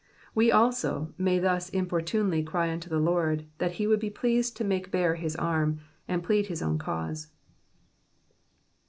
We, 0.33 0.51
also, 0.51 1.13
may 1.15 1.37
thus 1.37 1.69
importunately 1.69 2.41
cry 2.41 2.71
unto 2.71 2.89
the 2.89 2.97
Lord, 2.97 3.45
that 3.59 3.73
he 3.73 3.85
would 3.85 3.99
be 3.99 4.09
pleased 4.09 4.57
to 4.57 4.63
make 4.63 4.89
bare 4.89 5.13
his 5.13 5.35
arm, 5.35 5.79
and 6.07 6.23
plead 6.23 6.47
his 6.47 6.63
own 6.63 6.79
cause. 6.79 7.27